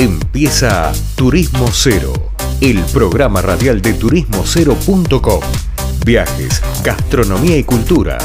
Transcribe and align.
Empieza 0.00 0.92
Turismo 1.16 1.66
Cero, 1.72 2.12
el 2.60 2.80
programa 2.92 3.42
radial 3.42 3.82
de 3.82 3.94
turismocero.com. 3.94 5.40
Viajes, 6.06 6.62
gastronomía 6.84 7.58
y 7.58 7.64
cultura, 7.64 8.16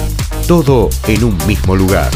todo 0.47 0.89
en 1.07 1.23
un 1.23 1.35
mismo 1.47 1.75
lugar. 1.75 2.11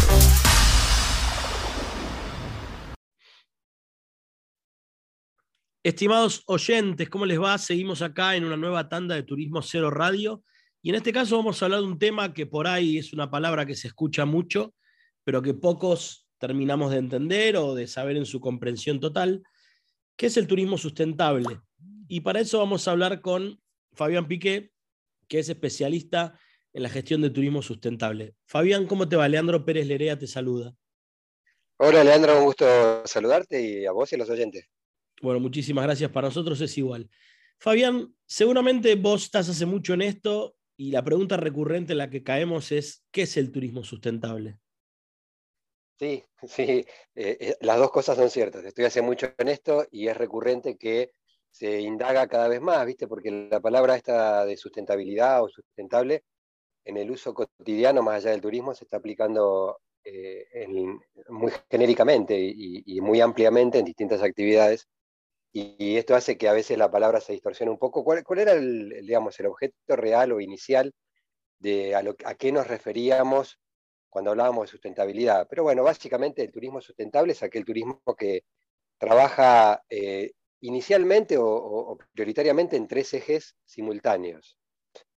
Estimados 5.84 6.44
oyentes, 6.46 7.10
¿cómo 7.10 7.26
les 7.26 7.42
va? 7.42 7.58
Seguimos 7.58 8.04
acá 8.04 8.36
en 8.36 8.46
una 8.46 8.58
nueva 8.58 8.88
tanda 8.88 9.16
de 9.16 9.24
Turismo 9.24 9.64
Cero 9.64 9.90
Radio 9.90 10.44
y 10.84 10.90
en 10.90 10.98
este 10.98 11.12
caso 11.12 11.36
vamos 11.36 11.60
a 11.60 11.66
hablar 11.66 11.80
de 11.80 11.88
un 11.88 11.98
tema 11.98 12.32
que 12.32 12.46
por 12.46 12.68
ahí 12.68 13.00
es 13.00 13.12
una 13.12 13.32
palabra 13.32 13.66
que 13.66 13.74
se 13.74 13.88
escucha 13.88 14.24
mucho, 14.24 14.76
pero 15.24 15.42
que 15.42 15.56
pocos 15.56 16.27
terminamos 16.38 16.92
de 16.92 16.98
entender 16.98 17.58
o 17.58 17.76
de 17.76 17.88
saber 17.88 18.18
en 18.18 18.26
su 18.26 18.40
comprensión 18.40 19.00
total, 19.00 19.44
que 20.16 20.28
es 20.28 20.38
el 20.38 20.48
turismo 20.48 20.78
sustentable. 20.78 21.62
Y 22.08 22.22
para 22.22 22.40
eso 22.40 22.60
vamos 22.60 22.88
a 22.88 22.92
hablar 22.92 23.22
con 23.22 23.62
Fabián 23.94 24.28
Piqué, 24.28 24.72
que 25.28 25.40
es 25.40 25.50
especialista 25.50 26.40
en 26.74 26.84
la 26.84 26.90
gestión 26.90 27.22
de 27.22 27.30
turismo 27.30 27.62
sustentable. 27.62 28.36
Fabián, 28.46 28.88
¿cómo 28.88 29.10
te 29.10 29.16
va? 29.16 29.28
Leandro 29.28 29.66
Pérez 29.66 29.88
Lerea 29.88 30.18
te 30.18 30.28
saluda. 30.28 30.76
Hola 31.80 32.04
Leandro, 32.04 32.40
un 32.40 32.46
gusto 32.46 32.66
saludarte 33.06 33.62
y 33.62 33.86
a 33.86 33.92
vos 33.92 34.12
y 34.12 34.16
a 34.16 34.18
los 34.18 34.30
oyentes. 34.30 34.68
Bueno, 35.22 35.40
muchísimas 35.40 35.86
gracias. 35.86 36.12
Para 36.12 36.28
nosotros 36.28 36.60
es 36.62 36.78
igual. 36.78 37.10
Fabián, 37.60 38.16
seguramente 38.26 38.96
vos 38.96 39.26
estás 39.26 39.50
hace 39.50 39.66
mucho 39.66 39.94
en 39.94 40.02
esto 40.02 40.56
y 40.76 40.92
la 40.92 41.04
pregunta 41.04 41.38
recurrente 41.38 41.94
en 41.94 41.98
la 41.98 42.10
que 42.10 42.24
caemos 42.24 42.72
es, 42.72 43.06
¿qué 43.12 43.24
es 43.24 43.38
el 43.38 43.52
turismo 43.52 43.84
sustentable? 43.84 44.60
Sí, 46.00 46.24
sí, 46.44 46.86
eh, 47.16 47.38
eh, 47.40 47.58
las 47.62 47.78
dos 47.78 47.92
cosas 47.92 48.18
son 48.18 48.30
ciertas. 48.30 48.64
Estoy 48.64 48.86
hace 48.86 49.02
mucho 49.02 49.34
en 49.38 49.48
esto 49.48 49.86
y 49.92 50.08
es 50.08 50.18
recurrente 50.18 50.78
que 50.78 51.12
se 51.52 51.82
indaga 51.82 52.28
cada 52.28 52.48
vez 52.48 52.62
más, 52.62 52.86
¿viste? 52.86 53.08
Porque 53.08 53.32
la 53.32 53.60
palabra 53.60 53.96
esta 53.96 54.46
de 54.46 54.58
sustentabilidad 54.58 55.44
o 55.44 55.50
sustentable 55.50 56.24
en 56.86 56.98
el 56.98 57.12
uso 57.12 57.34
cotidiano, 57.34 58.04
más 58.04 58.18
allá 58.18 58.32
del 58.32 58.42
turismo, 58.42 58.74
se 58.74 58.86
está 58.86 58.98
aplicando 58.98 59.80
eh, 60.04 60.46
muy 61.30 61.52
genéricamente 61.70 62.38
y, 62.40 63.02
muy 63.02 63.22
ampliamente 63.22 63.80
en 63.80 63.86
distintas 63.86 64.24
actividades. 64.24 64.88
Y, 65.54 65.98
esto 65.98 66.16
hace 66.16 66.38
que 66.38 66.50
a 66.50 66.54
veces 66.54 66.78
la 66.78 66.92
palabra 66.92 67.22
se 67.22 67.34
distorsione 67.34 67.72
un 67.72 67.80
poco. 67.80 68.04
¿Cuál, 68.04 68.24
era 68.40 68.54
el, 68.54 68.90
digamos, 69.06 69.40
el 69.40 69.48
objeto 69.48 69.96
real 69.96 70.32
o 70.34 70.42
inicial 70.42 70.94
de 71.60 71.96
a, 71.96 72.04
a 72.26 72.36
qué 72.36 72.52
nos 72.52 72.68
referíamos 72.68 73.60
cuando 74.10 74.32
hablábamos 74.32 74.66
de 74.66 74.72
sustentabilidad. 74.72 75.48
Pero 75.50 75.64
bueno, 75.64 75.84
básicamente 75.84 76.44
el 76.44 76.52
turismo 76.52 76.82
sustentable 76.82 77.34
es 77.34 77.44
aquel 77.44 77.66
turismo 77.66 78.02
que 78.18 78.44
trabaja 78.98 79.84
eh, 79.90 80.32
inicialmente 80.62 81.38
o, 81.40 81.98
prioritariamente 82.14 82.76
en 82.76 82.88
tres 82.88 83.14
ejes 83.14 83.56
simultáneos. 83.66 84.58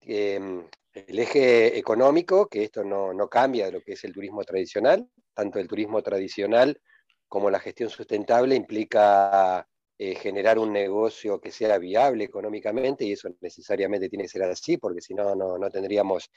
Em, 0.01 0.67
el 0.93 1.19
eje 1.19 1.79
económico, 1.79 2.49
que 2.49 2.65
esto 2.65 2.85
no, 2.85 3.29
cambia 3.29 3.67
de 3.67 3.73
lo 3.73 3.81
que 3.81 3.93
es 3.93 4.05
el 4.05 4.13
turismo 4.13 4.45
tradicional, 4.45 5.09
tanto 5.35 5.59
el 5.59 5.69
turismo 5.69 6.03
tradicional 6.03 6.81
como 7.29 7.49
la 7.51 7.61
gestión 7.61 7.91
sustentable 7.91 8.57
implica 8.57 9.67
eh, 9.99 10.17
generar 10.17 10.59
un 10.59 10.73
negocio 10.73 11.41
que 11.41 11.53
sea 11.53 11.79
viable 11.79 12.25
económicamente, 12.25 13.05
y 13.05 13.13
eso 13.13 13.29
necesariamente 13.41 14.09
tiene 14.09 14.25
que 14.25 14.31
ser 14.31 14.43
así, 14.43 14.79
porque 14.79 15.01
si 15.01 15.15
no, 15.15 15.35
no 15.37 15.71
tendríamos 15.71 16.31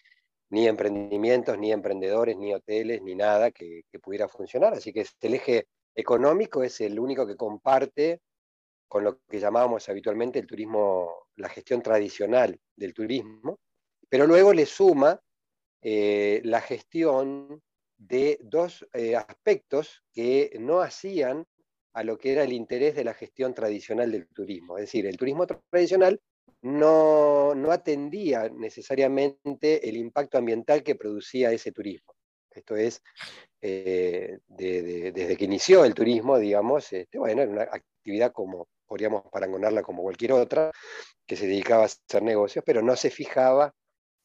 ni 0.54 0.68
emprendimientos, 0.68 1.58
ni 1.58 1.72
emprendedores, 1.72 2.38
ni 2.38 2.54
hoteles, 2.54 3.02
ni 3.02 3.16
nada 3.16 3.50
que, 3.50 3.86
pudiera 4.04 4.28
funcionar. 4.28 4.74
Así 4.76 4.94
que 4.94 5.04
el 5.22 5.34
eje 5.34 5.66
económico 5.96 6.62
es 6.62 6.80
el 6.80 7.00
único 7.00 7.26
que 7.26 7.36
comparte 7.36 8.22
con 8.88 9.04
lo 9.04 9.20
que 9.28 9.40
llamábamos 9.40 9.90
habitualmente 9.90 10.38
el 10.38 10.46
turismo, 10.46 11.26
la 11.38 11.50
gestión 11.50 11.82
tradicional 11.82 12.56
del 12.76 12.94
turismo, 12.94 13.58
pero 14.08 14.28
luego 14.28 14.54
le 14.54 14.68
suma 14.68 15.20
eh, 15.82 16.40
la 16.44 16.62
gestión 16.62 17.60
de 17.98 18.38
dos 18.44 18.88
eh, 18.94 19.16
aspectos 19.16 20.04
que 20.14 20.56
no 20.60 20.82
hacían 20.82 21.48
a 21.94 22.04
lo 22.04 22.20
que 22.20 22.32
era 22.32 22.44
el 22.44 22.54
interés 22.54 22.94
de 22.94 23.06
la 23.06 23.16
gestión 23.16 23.56
tradicional 23.56 24.12
del 24.12 24.28
turismo. 24.28 24.78
Es 24.78 24.84
decir, 24.84 25.08
el 25.08 25.18
turismo 25.18 25.48
tradicional 25.48 26.22
no, 26.64 27.54
atendía 27.72 28.50
necesariamente 28.50 29.88
el 29.88 29.98
impacto 29.98 30.38
ambiental 30.38 30.84
que 30.84 30.96
producía 30.96 31.52
ese 31.52 31.72
turismo. 31.72 32.14
Esto 32.52 32.76
es, 32.76 33.02
eh, 33.62 34.40
desde 34.48 35.36
que 35.36 35.46
inició 35.46 35.84
el 35.86 35.94
turismo, 35.94 36.38
digamos, 36.38 36.94
este, 36.94 37.18
bueno, 37.18 37.42
era 37.42 37.52
una 37.52 37.64
actividad 37.64 38.32
como, 38.32 38.68
podríamos 38.86 39.24
parangonarla 39.32 39.82
como 39.82 40.04
cualquier 40.04 40.34
otra, 40.34 40.72
que 41.26 41.36
se 41.36 41.48
dedicaba 41.48 41.84
a 41.84 41.86
hacer 41.88 42.22
negocios, 42.22 42.64
pero 42.66 42.82
no 42.82 42.96
se 42.96 43.10
fijaba 43.10 43.74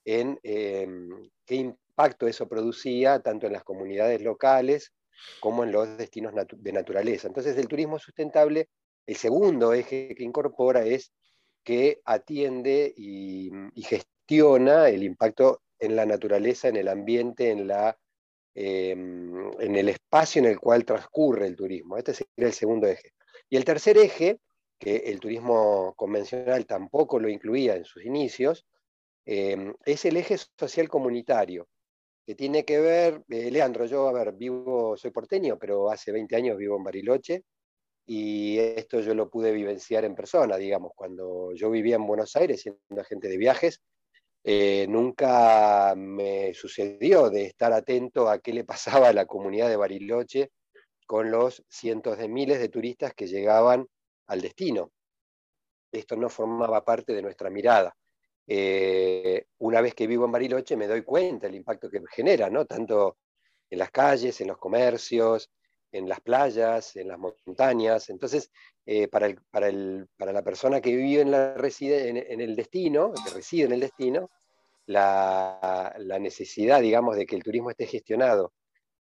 en 0.04 0.38
em, 0.42 1.30
qué 1.44 1.56
impacto 1.56 2.26
eso 2.26 2.48
producía 2.48 3.20
tanto 3.20 3.46
en 3.46 3.54
las 3.54 3.64
comunidades 3.64 4.20
locales 4.22 4.92
como 5.40 5.64
en 5.64 5.72
los 5.72 5.98
destinos 5.98 6.32
de 6.34 6.72
naturaleza. 6.72 7.26
Entonces, 7.26 7.56
el 7.56 7.66
turismo 7.66 7.98
sustentable, 7.98 8.68
el 9.06 9.16
segundo 9.16 9.72
eje 9.72 10.14
que 10.14 10.22
incorpora 10.22 10.84
es 10.84 11.12
que 11.68 12.00
atiende 12.06 12.94
y, 12.96 13.50
gestiona 13.82 14.88
el 14.88 15.02
impacto 15.02 15.60
en 15.78 15.96
la 15.96 16.06
naturaleza, 16.06 16.68
en 16.68 16.76
el 16.76 16.88
ambiente, 16.88 17.50
en, 17.50 17.66
la, 17.66 17.94
em, 18.54 19.50
en 19.60 19.76
el 19.76 19.90
espacio 19.90 20.40
en 20.40 20.46
el 20.46 20.58
cual 20.58 20.86
transcurre 20.86 21.46
el 21.46 21.56
turismo. 21.56 21.98
Este 21.98 22.14
sería 22.14 22.46
el 22.46 22.54
segundo 22.54 22.86
eje. 22.86 23.12
Y 23.50 23.58
el 23.58 23.66
tercer 23.66 23.98
eje, 23.98 24.40
que 24.78 24.96
el 24.96 25.20
turismo 25.20 25.92
convencional 25.94 26.64
tampoco 26.64 27.20
lo 27.20 27.28
incluía 27.28 27.76
en 27.76 27.84
sus 27.84 28.02
inicios, 28.02 28.64
em, 29.26 29.74
es 29.84 30.06
el 30.06 30.16
eje 30.16 30.38
social 30.56 30.88
comunitario, 30.88 31.68
que 32.24 32.34
tiene 32.34 32.64
que 32.64 32.80
ver, 32.80 33.24
eh, 33.28 33.50
Leandro, 33.50 33.84
yo, 33.84 34.08
a 34.08 34.12
ver, 34.12 34.32
vivo, 34.32 34.96
soy 34.96 35.10
porteño, 35.10 35.58
pero 35.58 35.90
hace 35.90 36.12
20 36.12 36.34
años 36.34 36.56
vivo 36.56 36.78
en 36.78 36.84
Bariloche, 36.84 37.44
y 38.10 38.58
esto 38.58 39.00
yo 39.00 39.14
lo 39.14 39.28
pude 39.28 39.52
vivenciar 39.52 40.06
en 40.06 40.14
persona, 40.14 40.56
digamos, 40.56 40.92
cuando 40.96 41.52
yo 41.52 41.70
vivía 41.70 41.96
en 41.96 42.06
Buenos 42.06 42.34
Aires 42.36 42.62
siendo 42.62 43.02
agente 43.02 43.28
de 43.28 43.36
viajes, 43.36 43.82
eh, 44.42 44.86
nunca 44.88 45.92
me 45.94 46.54
sucedió 46.54 47.28
de 47.28 47.44
estar 47.44 47.70
atento 47.74 48.30
a 48.30 48.38
qué 48.38 48.54
le 48.54 48.64
pasaba 48.64 49.08
a 49.08 49.12
la 49.12 49.26
comunidad 49.26 49.68
de 49.68 49.76
Bariloche 49.76 50.52
con 51.06 51.30
los 51.30 51.62
cientos 51.68 52.16
de 52.16 52.28
miles 52.28 52.60
de 52.60 52.70
turistas 52.70 53.12
que 53.12 53.26
llegaban 53.26 53.86
al 54.26 54.40
destino. 54.40 54.90
Esto 55.92 56.16
no 56.16 56.30
formaba 56.30 56.82
parte 56.86 57.12
de 57.12 57.20
nuestra 57.20 57.50
mirada. 57.50 57.94
Eh, 58.46 59.44
una 59.58 59.82
vez 59.82 59.94
que 59.94 60.06
vivo 60.06 60.24
en 60.24 60.32
Bariloche 60.32 60.78
me 60.78 60.86
doy 60.86 61.02
cuenta 61.02 61.46
del 61.46 61.56
impacto 61.56 61.90
que 61.90 62.00
genera, 62.10 62.48
¿no? 62.48 62.64
tanto 62.64 63.18
en 63.68 63.78
las 63.78 63.90
calles, 63.90 64.40
en 64.40 64.48
los 64.48 64.56
comercios, 64.56 65.50
en 65.92 66.08
las 66.08 66.20
playas, 66.20 66.96
en 66.96 67.08
las 67.08 67.18
montañas. 67.18 68.10
Entonces, 68.10 68.50
eh, 68.86 69.08
para, 69.08 69.34
para, 69.50 69.70
la 69.70 70.42
persona 70.42 70.80
que 70.80 70.94
vive 70.94 71.22
en, 71.22 71.30
la 71.30 71.54
reside, 71.54 72.08
en, 72.08 72.40
el 72.40 72.56
destino, 72.56 73.12
que 73.12 73.34
reside 73.34 73.64
en 73.64 73.72
el 73.72 73.80
destino, 73.80 74.30
la, 74.86 75.94
necesidad, 76.20 76.80
digamos, 76.80 77.16
de 77.16 77.26
que 77.26 77.36
el 77.36 77.42
turismo 77.42 77.70
esté 77.70 77.86
gestionado 77.86 78.52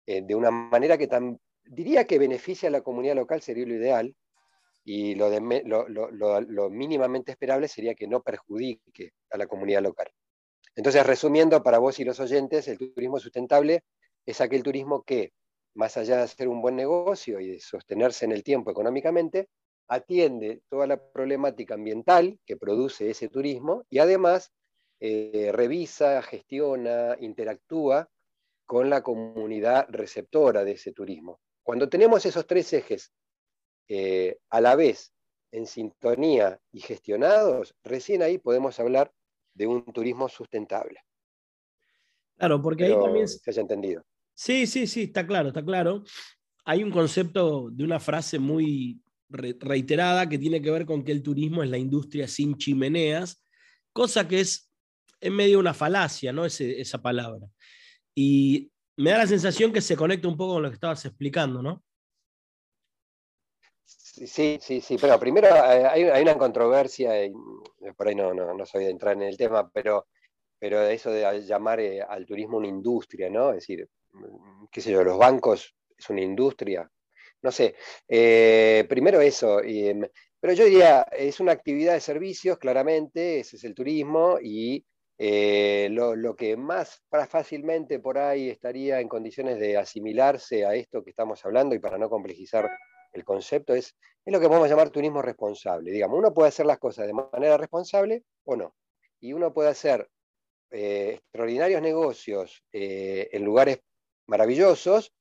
eh, 0.06 0.22
de 0.22 0.36
una 0.36 0.52
manera 0.52 0.98
que 0.98 1.08
tan, 1.08 1.40
diría 1.64 2.06
que 2.06 2.20
beneficia 2.20 2.70
a 2.70 2.72
la 2.72 2.82
comunidad 2.82 3.16
local 3.16 3.42
sería 3.42 3.66
lo 3.66 3.76
ideal, 3.76 4.16
y 4.88 5.16
lo, 5.16 5.30
lo, 5.90 6.70
mínimamente 6.70 7.32
esperable 7.32 7.68
sería 7.68 7.96
que 7.96 8.08
no 8.08 8.22
perjudique 8.22 9.14
a 9.32 9.38
la 9.38 9.48
comunidad 9.48 9.82
local. 9.82 10.08
Entonces, 10.76 11.06
resumiendo 11.06 11.64
para 11.64 11.80
vos 11.80 12.00
y 12.00 12.04
los 12.04 12.20
oyentes, 12.20 12.68
el 12.68 12.78
turismo 12.78 13.20
sustentable 13.20 13.84
es 14.28 14.42
aquel 14.42 14.62
turismo 14.62 15.02
que 15.02 15.34
más 15.76 15.98
allá 15.98 16.18
de 16.18 16.24
hacer 16.24 16.48
un 16.48 16.62
buen 16.62 16.76
negocio 16.76 17.40
y 17.40 17.48
de 17.52 17.60
sostenerse 17.60 18.26
en 18.26 18.32
el 18.32 18.44
tiempo 18.44 18.72
económicamente, 18.72 19.50
atiende 19.88 20.62
toda 20.68 20.88
la 20.88 20.98
problemática 20.98 21.76
ambiental 21.76 22.40
que 22.46 22.58
produce 22.58 23.10
ese 23.10 23.30
turismo 23.30 23.86
y 23.90 24.00
además 24.00 24.52
eh, 25.00 25.52
revisa, 25.54 26.22
gestiona, 26.24 27.16
interactúa 27.20 28.10
con 28.66 28.90
la 28.90 29.04
comunidad 29.04 29.86
receptora 29.90 30.64
de 30.64 30.72
ese 30.72 30.92
turismo. 30.92 31.40
Cuando 31.62 31.90
tenemos 31.90 32.26
esos 32.26 32.48
tres 32.48 32.74
ejes 32.74 33.12
eh, 33.88 34.38
a 34.50 34.62
la 34.62 34.76
vez 34.76 35.14
en 35.52 35.68
sintonía 35.68 36.60
y 36.72 36.80
gestionados, 36.80 37.76
recién 37.84 38.24
ahí 38.24 38.38
podemos 38.38 38.80
hablar 38.80 39.12
de 39.54 39.68
un 39.68 39.86
turismo 39.86 40.30
sustentable. 40.30 41.02
Claro, 42.38 42.62
porque 42.62 42.86
ahí 42.86 43.00
también 43.00 43.28
se 43.28 43.50
haya 43.50 43.62
entendido. 43.62 44.04
Sí, 44.36 44.68
sí, 44.68 44.86
sí, 44.86 45.04
está 45.04 45.26
claro, 45.26 45.48
está 45.48 45.64
claro. 45.64 46.04
Hay 46.66 46.84
un 46.84 46.92
concepto 46.92 47.70
de 47.72 47.84
una 47.84 48.00
frase 48.00 48.38
muy 48.38 49.02
reiterada 49.30 50.28
que 50.30 50.38
tiene 50.38 50.62
que 50.62 50.72
ver 50.72 50.86
con 50.86 51.04
que 51.04 51.12
el 51.12 51.24
turismo 51.24 51.64
es 51.64 51.70
la 51.70 51.78
industria 51.78 52.28
sin 52.28 52.58
chimeneas, 52.58 53.42
cosa 53.94 54.28
que 54.28 54.42
es 54.42 54.72
en 55.22 55.34
medio 55.34 55.58
una 55.58 55.74
falacia, 55.74 56.34
¿no? 56.34 56.46
esa 56.46 57.02
palabra. 57.02 57.48
Y 58.14 58.72
me 58.98 59.12
da 59.12 59.20
la 59.20 59.28
sensación 59.28 59.72
que 59.72 59.82
se 59.82 59.96
conecta 59.96 60.28
un 60.28 60.38
poco 60.38 60.54
con 60.54 60.64
lo 60.64 60.70
que 60.70 60.76
estabas 60.76 61.04
explicando, 61.06 61.62
¿no? 61.62 61.84
Sí, 63.84 64.58
sí, 64.62 64.82
sí, 64.82 64.98
pero 65.00 65.20
primero 65.20 65.48
eh, 65.48 65.86
hay, 65.86 66.22
una 66.22 66.38
controversia, 66.38 67.26
y 67.26 67.34
por 67.98 68.08
ahí 68.08 68.16
no, 68.16 68.34
no, 68.34 68.66
soy 68.66 68.86
de 68.86 68.92
entrar 68.92 69.14
en 69.14 69.24
el 69.24 69.36
tema, 69.36 69.70
pero, 69.70 70.08
pero 70.58 70.82
eso 70.84 71.12
de 71.12 71.46
llamar 71.46 71.82
eh, 71.82 72.02
al 72.02 72.26
turismo 72.26 72.58
una 72.58 72.68
industria, 72.68 73.30
¿no? 73.30 73.50
Es 73.50 73.68
decir, 73.68 73.90
qué 74.72 74.82
sé 74.82 74.92
yo, 74.92 75.04
los 75.04 75.18
bancos 75.18 75.76
es 75.98 76.10
una 76.10 76.22
industria, 76.22 76.90
no 77.42 77.52
sé. 77.52 77.76
Eh, 78.08 78.86
primero 78.90 79.22
eso, 79.22 79.62
em, 79.62 80.08
pero 80.40 80.54
yo 80.54 80.66
diría, 80.66 81.02
es 81.12 81.40
una 81.40 81.54
actividad 81.54 81.94
de 81.94 82.02
servicios, 82.02 82.58
claramente, 82.58 83.40
ese 83.40 83.58
es 83.58 83.64
el 83.64 83.76
turismo, 83.76 84.38
y 84.42 84.86
lo, 85.18 86.16
lo, 86.16 86.36
que 86.36 86.58
más 86.58 87.02
fácilmente 87.30 88.00
por 88.00 88.18
ahí 88.18 88.50
estaría 88.50 89.00
en 89.00 89.08
condiciones 89.08 89.60
de 89.60 89.78
asimilarse 89.78 90.66
a 90.66 90.76
esto 90.76 91.04
que 91.04 91.12
estamos 91.12 91.44
hablando, 91.46 91.74
y 91.74 91.80
para 91.80 91.98
no 91.98 92.10
complejizar 92.10 92.70
el 93.16 93.24
concepto 93.24 93.74
es, 93.74 93.96
es 94.26 94.34
lo 94.34 94.40
que 94.40 94.48
podemos 94.48 94.70
llamar 94.70 94.90
turismo 94.90 95.22
responsable. 95.22 95.92
Digamos, 95.92 96.20
uno 96.20 96.34
puede 96.34 96.50
hacer 96.50 96.66
las 96.66 96.80
cosas 96.80 97.08
de 97.08 97.14
manera 97.14 97.58
responsable 97.58 98.24
o 98.44 98.56
no. 98.56 98.76
Y 99.22 99.34
uno 99.34 99.54
puede 99.54 99.70
hacer 99.70 100.08
eh, 100.72 101.20
extraordinarios 101.20 101.82
negocios 101.82 102.64
eh, 102.72 103.30
en 103.32 103.44
lugares 103.44 103.80
maravillosos 104.28 105.14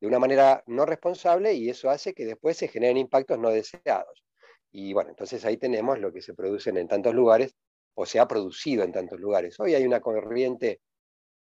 de 0.00 0.06
una 0.06 0.18
manera 0.18 0.62
no 0.66 0.86
responsable 0.86 1.54
y 1.54 1.70
eso 1.70 1.90
hace 1.90 2.14
que 2.14 2.24
después 2.24 2.56
se 2.56 2.68
generen 2.68 2.96
impactos 2.96 3.38
no 3.38 3.50
deseados. 3.50 4.24
Y 4.70 4.92
bueno, 4.92 5.10
entonces 5.10 5.44
ahí 5.44 5.56
tenemos 5.56 5.98
lo 5.98 6.12
que 6.12 6.22
se 6.22 6.34
produce 6.34 6.70
en 6.70 6.88
tantos 6.88 7.14
lugares 7.14 7.56
o 7.94 8.06
se 8.06 8.20
ha 8.20 8.28
producido 8.28 8.84
en 8.84 8.92
tantos 8.92 9.18
lugares. 9.18 9.58
Hoy 9.58 9.74
hay 9.74 9.84
una 9.84 10.00
corriente 10.00 10.80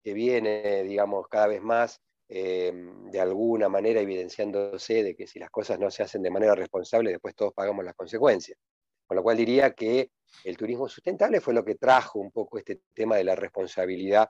que 0.02 0.14
viene, 0.14 0.84
digamos, 0.84 1.26
cada 1.28 1.48
vez 1.48 1.60
más 1.60 2.00
eh, 2.28 2.72
de 3.10 3.20
alguna 3.20 3.68
manera 3.68 4.00
evidenciándose 4.00 5.02
de 5.02 5.14
que 5.14 5.26
si 5.26 5.38
las 5.38 5.50
cosas 5.50 5.78
no 5.78 5.90
se 5.90 6.02
hacen 6.02 6.22
de 6.22 6.30
manera 6.30 6.54
responsable, 6.54 7.10
después 7.10 7.34
todos 7.34 7.52
pagamos 7.52 7.84
las 7.84 7.94
consecuencias. 7.94 8.58
Con 9.06 9.16
lo 9.16 9.22
cual 9.22 9.36
diría 9.36 9.72
que 9.72 10.10
el 10.44 10.56
turismo 10.56 10.88
sustentable 10.88 11.40
fue 11.40 11.54
lo 11.54 11.64
que 11.64 11.76
trajo 11.76 12.18
un 12.18 12.30
poco 12.30 12.58
este 12.58 12.80
tema 12.94 13.16
de 13.16 13.24
la 13.24 13.36
responsabilidad 13.36 14.28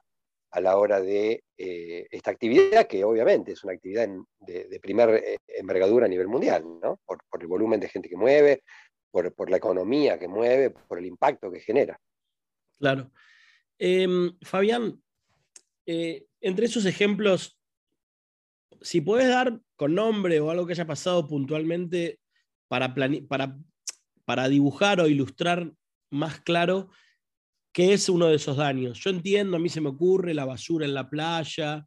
a 0.56 0.60
la 0.62 0.78
hora 0.78 1.02
de 1.02 1.44
eh, 1.58 2.06
esta 2.10 2.30
actividad, 2.30 2.86
que 2.86 3.04
obviamente 3.04 3.52
es 3.52 3.62
una 3.62 3.74
actividad 3.74 4.08
de, 4.40 4.64
de, 4.64 4.80
primer 4.80 5.10
eh, 5.10 5.36
envergadura 5.48 6.06
a 6.06 6.08
nivel 6.08 6.28
mundial, 6.28 6.64
¿no? 6.82 6.98
por, 7.04 7.20
el 7.38 7.46
volumen 7.46 7.78
de 7.78 7.90
gente 7.90 8.08
que 8.08 8.16
mueve, 8.16 8.62
por, 9.10 9.50
la 9.50 9.58
economía 9.58 10.18
que 10.18 10.28
mueve, 10.28 10.70
por 10.70 10.98
el 10.98 11.04
impacto 11.04 11.50
que 11.50 11.60
genera. 11.60 12.00
Claro. 12.78 13.10
Em, 13.78 14.34
Fabián, 14.40 15.02
entre 15.84 16.64
esos 16.64 16.86
ejemplos 16.86 17.60
si 18.80 19.02
puedes 19.02 19.28
dar 19.28 19.60
con 19.76 19.94
nombre 19.94 20.40
o 20.40 20.50
algo 20.50 20.66
que 20.66 20.72
haya 20.72 20.86
pasado 20.86 21.26
puntualmente 21.26 22.18
para, 22.66 22.94
para, 22.94 23.58
para 24.24 24.48
dibujar 24.48 25.00
o 25.00 25.06
ilustrar 25.06 25.70
más 26.10 26.40
claro 26.40 26.88
qué 27.76 27.92
es 27.92 28.08
uno 28.08 28.28
de 28.28 28.36
esos 28.36 28.56
daños. 28.56 28.98
Yo 29.00 29.10
entiendo, 29.10 29.58
a 29.58 29.60
mí 29.60 29.68
se 29.68 29.82
me 29.82 29.90
ocurre 29.90 30.32
la 30.32 30.46
basura 30.46 30.86
en 30.86 30.94
la 30.94 31.10
playa, 31.10 31.86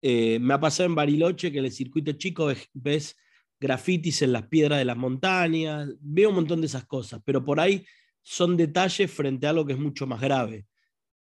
eh, 0.00 0.38
me 0.38 0.54
ha 0.54 0.58
pasado 0.58 0.86
en 0.88 0.94
Bariloche 0.94 1.52
que 1.52 1.58
en 1.58 1.66
el 1.66 1.70
circuito 1.70 2.12
chico 2.12 2.50
ves, 2.72 3.14
grafitis 3.60 4.22
en 4.22 4.32
las 4.32 4.46
piedras 4.46 4.78
de 4.78 4.86
las 4.86 4.96
montañas, 4.96 5.90
veo 6.00 6.30
un 6.30 6.36
montón 6.36 6.62
de 6.62 6.66
esas 6.66 6.86
cosas, 6.86 7.20
pero 7.26 7.44
por 7.44 7.60
ahí 7.60 7.84
son 8.22 8.56
detalles 8.56 9.12
frente 9.12 9.46
a 9.46 9.50
algo 9.50 9.66
que 9.66 9.74
es 9.74 9.78
mucho 9.78 10.06
más 10.06 10.18
grave. 10.18 10.64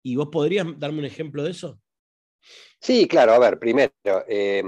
¿Y 0.02 0.16
vos 0.16 0.28
podrías 0.30 0.66
darme 0.78 0.98
un 0.98 1.06
ejemplo 1.06 1.42
de 1.42 1.52
eso? 1.52 1.80
Sí, 2.78 3.08
claro, 3.08 3.32
a 3.32 3.38
ver, 3.38 3.58
primero, 3.58 3.90
eh, 4.28 4.62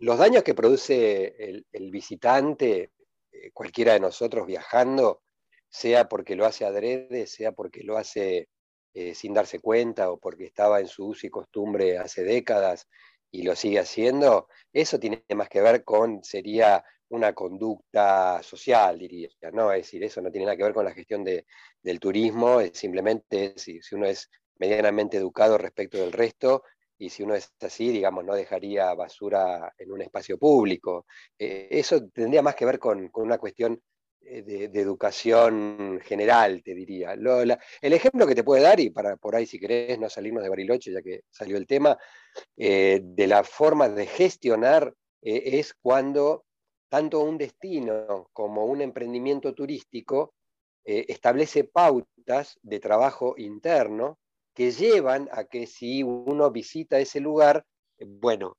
los 0.00 0.18
daños 0.18 0.42
que 0.42 0.52
produce 0.52 1.64
el, 1.72 1.90
visitante, 1.90 2.90
eh, 3.32 3.50
cualquiera 3.54 3.94
de 3.94 4.00
nosotros 4.00 4.46
viajando, 4.46 5.22
sea 5.70 6.10
porque 6.10 6.36
lo 6.36 6.44
hace 6.44 6.66
adrede, 6.66 7.26
sea 7.26 7.52
porque 7.52 7.84
lo 7.84 7.96
hace 7.96 8.50
eh, 8.94 9.14
sin 9.14 9.34
darse 9.34 9.58
cuenta 9.60 10.10
o 10.10 10.18
porque 10.18 10.44
estaba 10.46 10.80
en 10.80 10.88
su 10.88 11.06
uso 11.06 11.26
y 11.26 11.30
costumbre 11.30 11.98
hace 11.98 12.24
décadas 12.24 12.88
y 13.30 13.42
lo 13.42 13.56
sigue 13.56 13.78
haciendo, 13.78 14.48
eso 14.72 14.98
tiene 14.98 15.24
más 15.34 15.48
que 15.48 15.62
ver 15.62 15.84
con, 15.84 16.22
sería 16.22 16.84
una 17.08 17.32
conducta 17.34 18.42
social, 18.42 18.98
diría, 18.98 19.28
¿no? 19.52 19.72
Es 19.72 19.82
decir, 19.82 20.04
eso 20.04 20.20
no 20.20 20.30
tiene 20.30 20.46
nada 20.46 20.56
que 20.56 20.64
ver 20.64 20.74
con 20.74 20.84
la 20.84 20.92
gestión 20.94 21.24
del 21.24 22.00
turismo, 22.00 22.60
es 22.60 22.72
simplemente 22.78 23.54
si 23.56 23.80
uno 23.92 24.06
es 24.06 24.30
medianamente 24.56 25.16
educado 25.16 25.58
respecto 25.58 25.98
del 25.98 26.12
resto, 26.12 26.62
y 27.02 27.10
si 27.10 27.24
uno 27.24 27.34
es 27.34 27.52
así, 27.60 27.90
digamos, 27.90 28.24
no 28.24 28.32
dejaría 28.32 28.94
basura 28.94 29.74
en 29.76 29.90
un 29.90 30.02
espacio 30.02 30.38
público. 30.38 31.06
Eh, 31.36 31.66
eso 31.72 32.08
tendría 32.10 32.42
más 32.42 32.54
que 32.54 32.64
ver 32.64 32.78
con, 32.78 33.10
una 33.14 33.38
cuestión 33.38 33.82
eh, 34.24 34.42
de, 34.42 34.80
educación 34.80 36.00
general, 36.04 36.62
te 36.62 36.74
diría. 36.74 37.12
el 37.12 37.92
ejemplo 37.92 38.26
que 38.26 38.34
te 38.34 38.44
puede 38.44 38.62
dar, 38.62 38.80
y 38.80 38.90
para 38.90 39.16
por 39.16 39.36
ahí 39.36 39.46
si 39.46 39.58
querés 39.58 39.98
no 39.98 40.08
salirnos 40.08 40.42
de 40.42 40.48
Bariloche, 40.48 40.92
ya 40.92 41.02
que 41.02 41.22
salió 41.30 41.56
el 41.56 41.66
tema, 41.66 41.98
eh, 42.56 43.00
de 43.02 43.26
la 43.26 43.44
forma 43.44 43.88
de 43.88 44.06
gestionar 44.06 44.94
es 45.24 45.74
cuando 45.74 46.44
tanto 46.88 47.20
un 47.20 47.38
destino 47.38 48.28
como 48.32 48.66
un 48.66 48.80
emprendimiento 48.80 49.54
turístico 49.54 50.34
establece 50.84 51.62
pautas 51.62 52.58
de 52.60 52.80
trabajo 52.80 53.34
interno 53.36 54.18
que 54.54 54.70
llevan 54.70 55.28
a 55.32 55.44
que 55.44 55.66
si 55.66 56.02
uno 56.02 56.50
visita 56.50 56.98
ese 56.98 57.20
lugar, 57.20 57.64
eh, 57.98 58.04
bueno, 58.06 58.58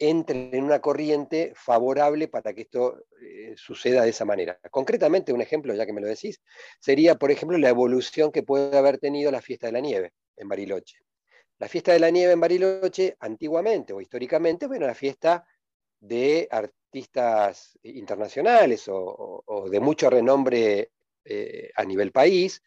eh, 0.00 0.08
entre 0.08 0.56
en 0.56 0.64
una 0.64 0.80
corriente 0.80 1.52
favorable 1.54 2.28
para 2.28 2.52
que 2.52 2.62
esto 2.62 3.04
eh, 3.22 3.54
suceda 3.56 4.02
de 4.02 4.10
esa 4.10 4.24
manera. 4.24 4.58
Concretamente, 4.70 5.32
un 5.32 5.40
ejemplo, 5.40 5.74
ya 5.74 5.86
que 5.86 5.92
me 5.92 6.00
lo 6.00 6.06
decís, 6.06 6.40
sería, 6.80 7.16
por 7.16 7.30
ejemplo, 7.30 7.58
la 7.58 7.68
evolución 7.68 8.32
que 8.32 8.42
puede 8.42 8.76
haber 8.76 8.98
tenido 8.98 9.30
la 9.30 9.42
fiesta 9.42 9.66
de 9.66 9.72
la 9.72 9.80
nieve 9.80 10.12
en 10.36 10.48
Bariloche. 10.48 10.98
La 11.58 11.68
fiesta 11.68 11.92
de 11.92 12.00
la 12.00 12.10
nieve 12.10 12.32
en 12.32 12.40
Bariloche, 12.40 13.16
antiguamente 13.20 13.92
o 13.92 14.00
históricamente, 14.00 14.66
bueno, 14.66 14.86
la 14.86 14.94
fiesta 14.94 15.44
de 16.00 16.48
artistas 16.50 17.78
internacionales 17.82 18.86
o, 18.88 19.68
de 19.70 19.80
mucho 19.80 20.08
renombre 20.08 20.90
a 21.76 21.84
nivel 21.84 22.10
país, 22.10 22.62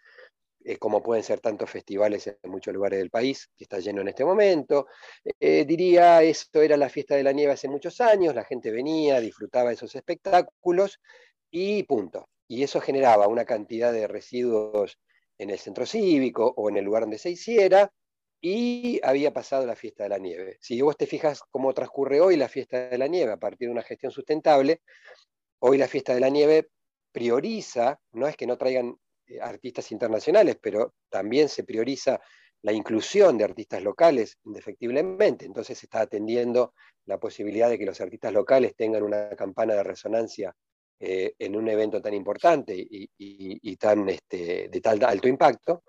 eh, 0.66 0.78
como 0.78 1.02
pueden 1.02 1.24
ser 1.24 1.40
tantos 1.40 1.70
festivales 1.70 2.28
en 2.28 2.52
muchos 2.52 2.74
lugares 2.74 3.00
del 3.00 3.10
país, 3.10 3.50
que 3.56 3.66
está 3.66 3.80
lleno 3.80 4.02
en 4.02 4.10
este 4.10 4.26
momento. 4.26 4.88
Eh, 5.40 5.66
diría, 5.66 6.24
esto 6.24 6.62
era 6.62 6.78
la 6.78 6.90
fiesta 6.90 7.16
de 7.16 7.24
la 7.24 7.32
nieve 7.32 7.54
hace 7.54 7.68
muchos 7.68 8.00
años, 8.02 8.36
la 8.36 8.46
gente 8.46 8.72
venía, 8.72 9.20
disfrutaba 9.20 9.72
esos 9.72 9.96
espectáculos 9.96 11.00
y 11.52 11.84
punto. 11.84 12.30
Y 12.48 12.64
eso 12.64 12.82
generaba 12.82 13.28
una 13.28 13.46
cantidad 13.46 13.92
de 13.94 14.08
residuos 14.08 15.00
en 15.38 15.50
el 15.50 15.60
centro 15.60 15.86
cívico 15.86 16.54
o 16.56 16.70
en 16.70 16.78
el 16.78 16.86
lugar 16.86 17.04
donde 17.04 17.18
se 17.18 17.32
hiciera, 17.32 17.92
y 18.46 19.00
había 19.04 19.32
pasado 19.32 19.66
la 19.66 19.76
fiesta 19.76 20.04
de 20.04 20.10
la 20.10 20.18
nieve. 20.18 20.58
Si 20.60 20.82
vos 20.82 20.98
te 20.98 21.08
fijas 21.08 21.42
cómo 21.50 21.74
transcurre 21.74 22.20
hoy 22.20 22.36
la 22.36 22.50
fiesta 22.50 22.90
de 22.90 22.98
la 22.98 23.08
nieve 23.08 23.32
a 23.32 23.38
partir 23.38 23.70
de 23.70 23.72
una 23.72 23.84
gestión 23.84 24.12
sustentable, 24.12 24.82
hoy 25.60 25.78
la 25.78 25.88
fiesta 25.88 26.14
de 26.14 26.20
la 26.20 26.28
nieve 26.28 26.68
prioriza, 27.14 28.02
no 28.12 28.28
es 28.28 28.36
que 28.36 28.46
no 28.46 28.58
traigan 28.58 28.90
eh, 28.90 29.03
artistas 29.42 29.92
internacionales, 29.92 30.58
pero 30.62 30.94
también 31.10 31.50
se 31.50 31.64
prioriza 31.64 32.20
la 32.64 32.72
inclusión 32.72 33.38
de 33.38 33.44
artistas 33.44 33.84
locales, 33.84 34.38
indefectiblemente. 34.46 35.46
Entonces 35.46 35.78
se 35.78 35.86
está 35.86 36.02
atendiendo 36.02 36.74
la 37.06 37.20
posibilidad 37.20 37.70
de 37.70 37.78
que 37.78 37.86
los 37.86 38.00
artistas 38.00 38.32
locales 38.32 38.76
tengan 38.76 39.04
una 39.04 39.30
campana 39.32 39.76
de 39.76 39.84
resonancia 39.84 40.56
eh, 41.00 41.34
en 41.38 41.56
un 41.58 41.68
evento 41.68 42.02
tan 42.02 42.14
importante 42.14 42.74
y, 42.78 43.76
tan, 43.76 44.08
este, 44.08 44.70
de 44.70 44.82
tal 44.82 45.04
alto 45.04 45.28
impacto. 45.28 45.84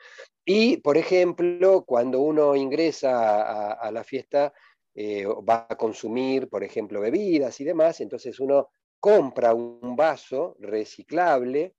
Y, 0.44 0.78
por 0.78 0.96
ejemplo, 0.96 1.84
cuando 1.84 2.20
uno 2.20 2.56
ingresa 2.56 3.72
a, 3.72 3.90
la 3.92 4.02
fiesta, 4.02 4.52
eh, 4.94 5.24
va 5.26 5.66
a 5.68 5.76
consumir, 5.76 6.48
por 6.48 6.64
ejemplo, 6.64 7.00
bebidas 7.00 7.60
y 7.60 7.64
demás, 7.64 8.00
entonces 8.00 8.40
uno 8.40 8.70
compra 8.98 9.54
un 9.54 9.94
vaso 9.94 10.56
reciclable 10.58 11.74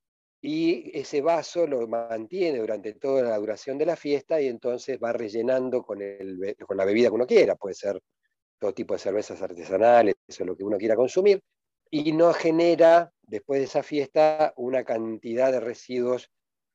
y 0.45 0.91
ese 0.93 1.21
vaso 1.21 1.65
lo 1.65 1.87
mantiene 1.87 2.59
durante 2.59 2.93
toda 2.93 3.23
la 3.23 3.37
duración 3.37 3.79
de 3.79 3.87
la 3.87 3.95
fiesta 3.95 4.39
y 4.39 4.47
entonces 4.47 4.99
va 5.03 5.11
rellenando 5.11 5.81
con, 5.81 6.03
el, 6.03 6.55
con 6.67 6.77
la 6.77 6.85
bebida 6.85 7.09
que 7.09 7.15
uno 7.15 7.25
quiera, 7.25 7.55
puede 7.55 7.73
ser 7.73 7.99
todo 8.59 8.71
tipo 8.71 8.93
de 8.93 8.99
cervezas 8.99 9.41
artesanales, 9.41 10.13
eso 10.27 10.43
es 10.43 10.47
lo 10.47 10.55
que 10.55 10.63
uno 10.63 10.77
quiera 10.77 10.95
consumir, 10.95 11.41
y 11.89 12.11
no 12.11 12.31
genera 12.31 13.11
después 13.23 13.59
de 13.59 13.65
esa 13.65 13.81
fiesta 13.81 14.53
una 14.57 14.83
cantidad 14.83 15.51
de 15.51 15.61
residuos 15.61 16.29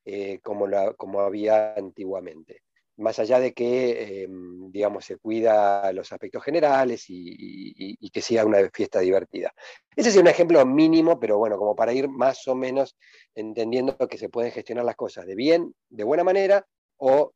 eh, 0.04 0.40
como, 0.42 0.66
la, 0.66 0.94
como 0.94 1.20
había 1.20 1.74
antiguamente 1.74 2.62
más 3.00 3.19
allá 3.19 3.40
de 3.40 3.52
que, 3.52 4.23
em, 4.23 4.71
digamos, 4.71 5.04
se 5.04 5.16
cuida 5.16 5.92
los 5.92 6.12
aspectos 6.12 6.45
generales 6.45 7.04
y, 7.09 8.11
que 8.11 8.23
sea 8.23 8.45
una 8.45 8.69
fiesta 8.73 9.00
divertida. 9.00 9.54
Ese 9.95 10.09
es 10.11 10.16
un 10.16 10.26
ejemplo 10.26 10.64
mínimo, 10.66 11.19
pero 11.19 11.38
bueno, 11.38 11.57
como 11.57 11.76
para 11.76 11.92
ir 11.92 12.09
más 12.09 12.47
o 12.49 12.54
menos 12.54 12.97
entendiendo 13.35 13.97
que 14.09 14.19
se 14.19 14.28
pueden 14.28 14.52
gestionar 14.52 14.85
las 14.85 14.97
cosas 14.97 15.26
de 15.26 15.35
bien, 15.35 15.75
de 15.88 16.04
buena 16.04 16.25
manera 16.25 16.66
o 16.97 17.33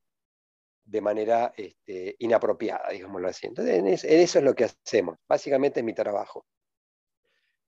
de 0.84 1.00
manera 1.00 1.54
este, 1.56 2.16
inapropiada, 2.18 2.90
digámoslo 2.90 3.28
así. 3.28 3.46
Entonces, 3.46 3.76
en 3.76 3.86
eso 3.86 4.38
es 4.38 4.44
lo 4.44 4.54
que 4.54 4.64
hacemos. 4.64 5.16
Básicamente 5.28 5.80
es 5.80 5.86
mi 5.86 5.94
trabajo. 5.94 6.44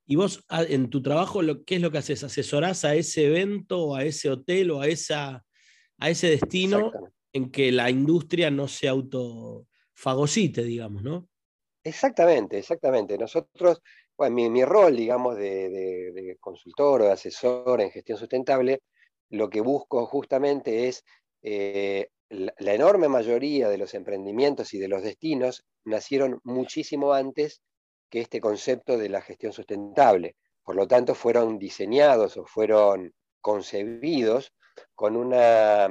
Y 0.04 0.16
vos 0.16 0.44
ah, 0.48 0.64
en 0.68 0.90
tu 0.90 1.02
trabajo, 1.02 1.40
¿qué 1.64 1.76
es 1.76 1.80
lo 1.80 1.90
que 1.90 1.98
haces? 1.98 2.22
¿Asesorás 2.24 2.84
a 2.84 2.94
ese 2.94 3.26
evento, 3.26 3.94
a 3.94 4.04
ese 4.04 4.30
hotel 4.30 4.70
o 4.72 4.80
a, 4.80 4.86
esa, 4.86 5.44
a 5.98 6.10
ese 6.10 6.28
destino 6.30 6.92
en 7.36 7.50
que 7.50 7.70
la 7.70 7.90
industria 7.90 8.50
no 8.50 8.66
se 8.66 8.88
autofagocite, 8.88 10.62
digamos, 10.62 11.02
¿no? 11.02 11.28
Exactamente, 11.84 12.58
exactamente. 12.58 13.18
Nosotros, 13.18 13.82
bueno, 14.16 14.50
mi, 14.50 14.64
rol, 14.64 14.96
digamos, 14.96 15.36
de, 15.36 16.36
consultor 16.40 17.02
o 17.02 17.04
de 17.04 17.12
asesor 17.12 17.82
en 17.82 17.90
gestión 17.90 18.16
sustentable, 18.16 18.80
lo 19.28 19.50
que 19.50 19.60
busco 19.60 20.06
justamente 20.06 20.88
es 20.88 21.04
eh, 21.42 22.08
la, 22.30 22.72
enorme 22.72 23.08
mayoría 23.08 23.68
de 23.68 23.76
los 23.76 23.92
emprendimientos 23.92 24.72
y 24.72 24.78
de 24.78 24.88
los 24.88 25.02
destinos 25.02 25.66
nacieron 25.84 26.40
muchísimo 26.42 27.12
antes 27.12 27.60
que 28.08 28.20
este 28.20 28.40
concepto 28.40 28.96
de 28.96 29.10
la 29.10 29.20
gestión 29.20 29.52
sustentable. 29.52 30.36
Por 30.62 30.74
lo 30.74 30.88
tanto, 30.88 31.14
fueron 31.14 31.58
diseñados 31.58 32.38
o 32.38 32.46
fueron 32.46 33.12
concebidos 33.42 34.54
con 34.94 35.16
una 35.16 35.88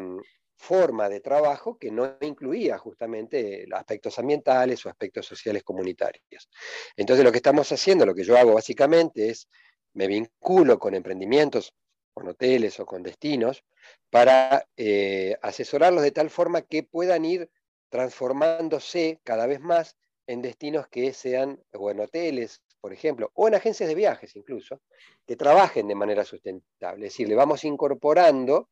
forma 0.55 1.09
de 1.09 1.19
trabajo 1.19 1.77
que 1.77 1.91
no 1.91 2.17
incluía 2.21 2.77
justamente 2.77 3.65
aspectos 3.73 4.17
ambientales 4.19 4.85
o 4.85 4.89
aspectos 4.89 5.25
sociales 5.25 5.63
comunitarios. 5.63 6.49
Entonces, 6.95 7.23
lo 7.23 7.31
que 7.31 7.37
estamos 7.37 7.71
haciendo, 7.71 8.05
lo 8.05 8.15
que 8.15 8.23
yo 8.23 8.37
hago 8.37 8.53
básicamente 8.53 9.29
es, 9.29 9.47
me 9.93 10.07
vinculo 10.07 10.79
con 10.79 10.95
emprendimientos, 10.95 11.73
con 12.13 12.27
hoteles 12.27 12.79
o 12.79 12.85
con 12.85 13.03
destinos, 13.03 13.63
para 14.09 14.67
eh, 14.77 15.35
asesorarlos 15.41 16.03
de 16.03 16.11
tal 16.11 16.29
forma 16.29 16.61
que 16.61 16.83
puedan 16.83 17.25
ir 17.25 17.49
transformándose 17.89 19.19
cada 19.23 19.47
vez 19.47 19.59
más 19.59 19.97
en 20.27 20.41
destinos 20.41 20.87
que 20.87 21.13
sean, 21.13 21.61
o 21.73 21.91
en 21.91 21.99
hoteles, 21.99 22.61
por 22.81 22.93
ejemplo, 22.93 23.31
o 23.35 23.47
en 23.47 23.55
agencias 23.55 23.87
de 23.87 23.95
viajes 23.95 24.35
incluso, 24.35 24.81
que 25.25 25.35
trabajen 25.35 25.87
de 25.87 25.95
manera 25.95 26.25
sustentable. 26.25 27.05
Es 27.05 27.13
decir, 27.13 27.27
le 27.27 27.35
vamos 27.35 27.63
incorporando 27.63 28.69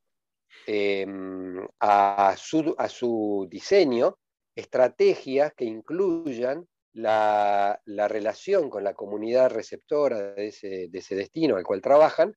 em, 0.65 1.65
a, 1.79 2.35
su, 2.37 3.47
diseño 3.49 4.17
estrategias 4.55 5.53
que 5.55 5.65
incluyan 5.65 6.67
la, 6.93 7.81
relación 7.85 8.69
con 8.69 8.83
la 8.83 8.93
comunidad 8.93 9.51
receptora 9.51 10.33
de 10.33 10.47
ese, 10.47 10.89
destino 10.91 11.55
al 11.55 11.63
cual 11.63 11.81
trabajan 11.81 12.35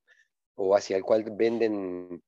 o 0.54 0.74
hacia 0.74 0.96
el 0.96 1.02
cual 1.02 1.24
venden 1.32 2.22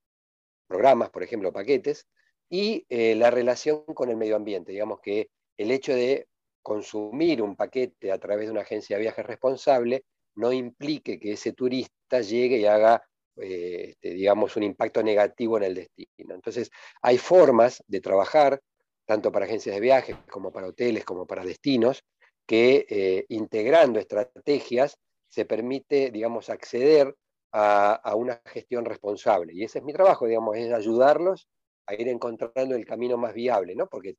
programas, 0.66 1.10
por 1.10 1.22
ejemplo, 1.22 1.52
paquetes, 1.52 2.06
y 2.50 2.84
eh, 2.88 3.14
la 3.14 3.30
relación 3.30 3.84
con 3.84 4.10
el 4.10 4.16
medio 4.16 4.36
ambiente. 4.36 4.72
Digamos 4.72 5.00
que 5.00 5.30
el 5.56 5.70
hecho 5.70 5.94
de 5.94 6.28
consumir 6.62 7.40
un 7.40 7.56
paquete 7.56 8.12
a 8.12 8.18
través 8.18 8.46
de 8.46 8.52
una 8.52 8.60
agencia 8.60 8.96
de 8.96 9.02
viajes 9.02 9.24
responsable 9.24 10.04
no 10.34 10.52
implique 10.52 11.18
que 11.18 11.32
ese 11.32 11.52
turista 11.52 12.20
llegue 12.20 12.58
y 12.58 12.66
haga, 12.66 13.02
eh, 13.40 13.90
este, 13.90 14.10
digamos, 14.10 14.56
un 14.56 14.62
impacto 14.62 15.02
negativo 15.02 15.56
en 15.56 15.64
el 15.64 15.74
destino. 15.74 16.34
Entonces, 16.34 16.70
hay 17.02 17.18
formas 17.18 17.82
de 17.86 18.00
trabajar, 18.00 18.60
tanto 19.06 19.32
para 19.32 19.46
agencias 19.46 19.74
de 19.74 19.80
viajes 19.80 20.16
como 20.30 20.52
para 20.52 20.68
hoteles, 20.68 21.04
como 21.04 21.26
para 21.26 21.44
destinos, 21.44 22.04
que 22.46 22.86
eh, 22.88 23.26
integrando 23.28 23.98
estrategias 23.98 24.98
se 25.28 25.44
permite, 25.44 26.10
digamos, 26.10 26.50
acceder 26.50 27.14
a, 27.52 27.94
a, 27.94 28.14
una 28.14 28.40
gestión 28.46 28.84
responsable. 28.84 29.52
Y 29.54 29.64
ese 29.64 29.78
es 29.78 29.84
mi 29.84 29.92
trabajo, 29.92 30.26
digamos, 30.26 30.56
es 30.56 30.72
ayudarlos 30.72 31.48
a 31.86 31.94
ir 31.94 32.08
encontrando 32.08 32.74
el 32.74 32.84
camino 32.86 33.16
más 33.16 33.34
viable, 33.34 33.74
¿no? 33.74 33.86
Porque, 33.86 34.16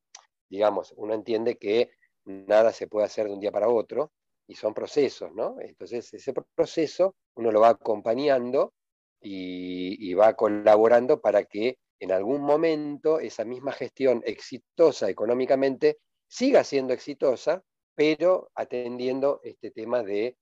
digamos, 0.50 0.94
uno 0.98 1.14
entiende 1.14 1.58
que 1.58 1.92
nada 2.26 2.72
se 2.72 2.88
puede 2.88 3.06
hacer 3.06 3.28
de 3.28 3.34
un 3.34 3.40
día 3.40 3.52
para 3.52 3.70
otro, 3.70 4.12
y 4.50 4.56
son 4.56 4.74
procesos, 4.74 5.32
¿no? 5.36 5.58
Entonces, 5.62 6.12
ese 6.12 6.34
proceso 6.56 7.16
uno 7.36 7.52
lo 7.52 7.62
va 7.62 7.70
acompañando 7.70 8.74
y, 9.22 10.14
va 10.14 10.36
colaborando 10.36 11.22
para 11.22 11.44
que 11.46 11.78
en 12.00 12.12
algún 12.12 12.42
momento 12.42 13.20
esa 13.20 13.46
misma 13.46 13.72
gestión 13.72 14.22
exitosa 14.26 15.10
económicamente 15.10 16.00
siga 16.28 16.64
siendo 16.64 16.94
exitosa, 16.94 17.64
pero 17.96 18.50
atendiendo 18.56 19.42
este 19.44 19.72
tema 19.72 20.04
de 20.04 20.38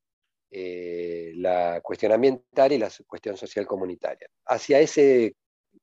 eh, 0.51 1.33
la 1.35 1.81
cuestión 1.81 2.11
ambiental 2.11 2.71
y 2.71 2.77
la 2.77 2.91
cuestión 3.07 3.37
social 3.37 3.65
comunitaria. 3.65 4.27
Hacia, 4.45 4.79
ese, 4.79 5.35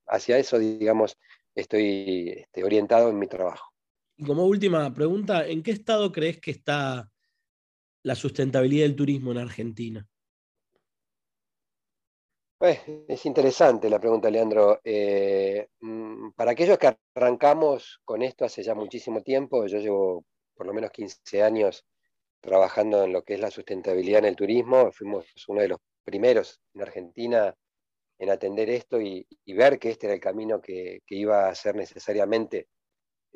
hacia 0.06 0.38
eso, 0.38 0.58
digamos, 0.58 1.18
estoy 1.54 2.30
este, 2.36 2.64
orientado 2.64 3.10
en 3.10 3.18
mi 3.18 3.26
trabajo. 3.26 3.70
Y 4.16 4.24
como 4.24 4.46
última 4.46 4.92
pregunta, 4.94 5.46
¿en 5.46 5.62
qué 5.62 5.72
estado 5.72 6.12
crees 6.12 6.40
que 6.40 6.52
está 6.52 7.10
la 8.04 8.14
sustentabilidad 8.14 8.84
del 8.86 8.96
turismo 8.96 9.32
en 9.32 9.38
Argentina? 9.38 10.06
Es 12.66 13.26
interesante 13.26 13.90
la 13.90 13.98
pregunta, 13.98 14.30
Leandro. 14.30 14.80
Eh, 14.82 15.68
mm, 15.80 16.30
para 16.32 16.52
aquellos 16.52 16.78
que 16.78 16.96
arrancamos 17.14 18.00
con 18.04 18.22
esto 18.22 18.44
hace 18.44 18.62
ya 18.62 18.74
muchísimo 18.74 19.22
tiempo, 19.22 19.66
yo 19.66 19.78
llevo 19.78 20.24
por 20.54 20.66
lo 20.66 20.72
menos 20.72 20.90
15 20.90 21.42
años 21.42 21.84
trabajando 22.40 23.04
en 23.04 23.12
lo 23.12 23.22
que 23.22 23.34
es 23.34 23.40
la 23.40 23.50
sustentabilidad 23.50 24.20
en 24.20 24.26
el 24.26 24.36
turismo, 24.36 24.92
fuimos 24.92 25.26
uno 25.48 25.62
de 25.62 25.68
los 25.68 25.78
primeros 26.04 26.60
en 26.74 26.82
Argentina 26.82 27.54
en 28.18 28.30
atender 28.30 28.70
esto 28.70 29.00
y, 29.00 29.26
ver 29.46 29.78
que 29.78 29.90
este 29.90 30.06
era 30.06 30.14
el 30.14 30.20
camino 30.20 30.60
que 30.60 31.02
iba 31.08 31.48
a 31.48 31.54
ser 31.54 31.74
necesariamente 31.76 32.68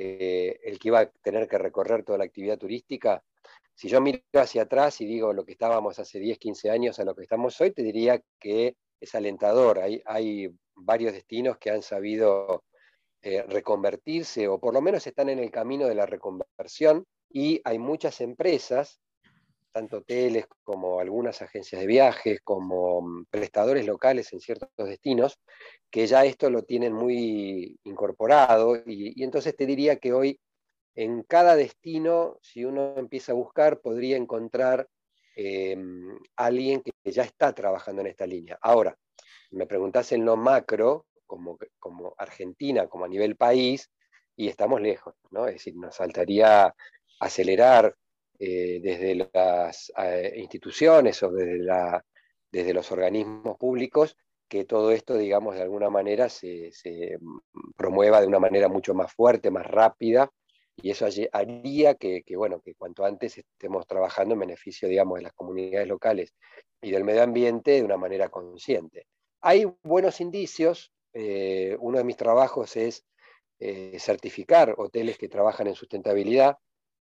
eh, 0.00 0.61
el 0.62 0.78
que 0.78 0.88
iba 0.88 1.00
a 1.00 1.11
tener 1.11 1.49
que 1.49 1.58
recorrer 1.58 2.04
toda 2.04 2.18
la 2.18 2.25
actividad 2.25 2.56
turística, 2.56 3.20
si 3.75 3.88
yo 3.88 4.00
miro 4.00 4.20
hacia 4.35 4.62
atrás 4.62 5.00
y 5.00 5.06
digo 5.06 5.32
lo 5.32 5.44
que 5.44 5.52
estábamos 5.52 5.99
hace 5.99 6.20
10, 6.20 6.38
15 6.38 6.70
años 6.70 7.00
a 7.00 7.04
lo 7.04 7.16
que 7.16 7.23
estamos 7.23 7.61
hoy, 7.61 7.73
te 7.73 7.82
diría 7.82 8.23
que 8.38 8.76
es 9.00 9.14
alentador. 9.14 9.78
Hay, 9.78 10.02
hay 10.04 10.50
varios 10.74 11.12
destinos 11.12 11.58
que 11.58 11.70
han 11.70 11.82
sabido 11.82 12.64
eh, 13.22 13.42
reconvertirse 13.42 14.48
o 14.48 14.58
por 14.58 14.74
lo 14.74 14.80
menos 14.80 15.06
están 15.06 15.28
en 15.28 15.38
el 15.38 15.50
camino 15.50 15.86
de 15.86 15.94
la 15.94 16.06
reconversión 16.06 17.04
y 17.30 17.60
hay 17.64 17.78
muchas 17.78 18.20
empresas 18.20 19.00
tanto 19.72 19.98
hoteles 19.98 20.46
como 20.64 21.00
algunas 21.00 21.42
agencias 21.42 21.80
de 21.80 21.86
viajes, 21.86 22.40
como 22.42 23.02
mm, 23.02 23.26
prestadores 23.30 23.86
locales 23.86 24.32
en 24.32 24.40
ciertos 24.40 24.70
destinos, 24.76 25.38
que 25.90 26.06
ya 26.06 26.24
esto 26.24 26.50
lo 26.50 26.62
tienen 26.62 26.92
muy 26.92 27.78
incorporado 27.84 28.76
y, 28.86 29.22
entonces 29.22 29.54
te 29.56 29.66
diría 29.66 29.96
que 29.96 30.12
hoy 30.12 30.40
en 30.94 31.22
cada 31.22 31.54
destino, 31.54 32.38
si 32.42 32.64
uno 32.64 32.94
empieza 32.96 33.32
a 33.32 33.36
buscar, 33.36 33.80
podría 33.80 34.16
encontrar 34.16 34.88
eh, 35.40 35.76
alguien 36.35 36.83
que 36.83 37.12
ya 37.12 37.23
está 37.23 37.52
trabajando 37.52 38.00
en 38.00 38.09
esta 38.09 38.26
línea. 38.26 38.59
Ahora, 38.61 38.99
me 39.52 39.66
preguntás 39.66 40.11
en 40.11 40.25
lo 40.25 40.37
macro, 40.37 41.07
como, 41.28 41.57
Argentina, 42.18 42.88
como 42.88 43.04
a 43.04 43.09
nivel 43.09 43.37
país, 43.37 43.88
y 44.35 44.49
estamos 44.49 44.80
lejos, 44.80 45.14
¿no? 45.30 45.47
Es 45.47 45.54
decir, 45.54 45.76
nos 45.76 45.97
faltaría 45.97 46.75
acelerar 47.21 47.95
eh, 48.40 48.80
desde 48.83 49.14
las 49.33 49.92
eh, 49.97 50.35
instituciones 50.38 51.23
o 51.23 51.30
desde, 51.30 52.75
los 52.75 52.90
organismos 52.90 53.57
públicos, 53.59 54.16
que 54.49 54.64
todo 54.64 54.90
esto, 54.90 55.16
digamos, 55.16 55.54
de 55.54 55.62
alguna 55.62 55.88
manera 55.88 56.28
se, 56.28 56.73
promueva 57.76 58.21
de 58.21 58.26
una 58.26 58.40
manera 58.40 58.68
mucho 58.68 58.92
más 58.92 59.12
fuerte, 59.12 59.52
más 59.52 59.66
rápida, 59.66 60.33
y 60.80 60.90
eso 60.90 61.06
haría 61.32 61.94
que, 61.94 62.23
bueno, 62.37 62.61
que 62.61 62.75
cuanto 62.75 63.04
antes 63.04 63.38
estemos 63.38 63.87
trabajando 63.87 64.35
en 64.35 64.40
beneficio, 64.40 64.88
digamos, 64.88 65.18
de 65.18 65.23
las 65.23 65.32
comunidades 65.32 65.88
locales 65.88 66.35
y 66.80 66.90
del 66.90 67.04
medio 67.04 67.23
ambiente 67.23 67.73
de 67.73 67.82
una 67.82 67.97
manera 67.97 68.28
consciente. 68.28 69.06
Hay 69.40 69.66
buenos 69.82 70.20
indicios, 70.20 70.92
eh, 71.12 71.76
uno 71.80 71.99
de 71.99 72.04
mis 72.04 72.16
trabajos 72.16 72.76
es 72.76 73.04
certificar 73.99 74.75
hoteles 74.78 75.18
que 75.18 75.28
trabajan 75.28 75.66
en 75.66 75.75
sustentabilidad, 75.75 76.58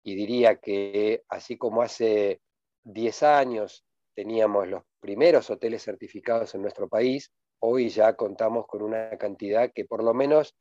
y 0.04 0.16
diría 0.16 0.56
que 0.56 1.24
así 1.30 1.58
como 1.58 1.82
hace 1.82 2.42
10 2.84 3.24
años 3.24 3.86
teníamos 4.16 4.68
los 4.68 4.84
primeros 5.00 5.50
hoteles 5.50 5.84
certificados 5.84 6.56
en 6.56 6.62
nuestro 6.62 6.88
país, 6.88 7.32
hoy 7.60 7.90
ya 7.90 8.16
contamos 8.16 8.66
con 8.68 8.82
una 8.82 9.18
cantidad 9.18 9.72
que 9.74 9.86
por 9.86 10.04
lo 10.04 10.14
menos 10.14 10.56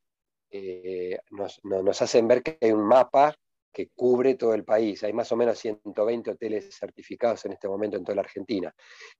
eh, 0.51 1.17
nos, 1.31 2.01
hacen 2.01 2.27
ver 2.27 2.43
que 2.43 2.57
hay 2.61 2.71
un 2.71 2.85
mapa 2.85 3.35
que 3.71 3.89
cubre 3.95 4.35
todo 4.35 4.53
el 4.53 4.63
país. 4.63 5.03
Hay 5.03 5.13
más 5.13 5.31
o 5.31 5.35
menos 5.35 5.59
120 5.59 6.31
hoteles 6.31 6.75
certificados 6.77 7.45
en 7.45 7.53
este 7.53 7.67
momento 7.67 7.97
en 7.97 8.03
toda 8.03 8.15
la 8.15 8.21
Argentina. 8.21 8.73